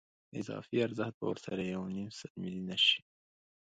[0.39, 2.99] اضافي ارزښت به ورسره یو نیم سل میلیونه شي